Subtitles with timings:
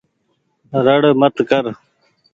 [0.85, 1.63] رڙ مت ڪر۔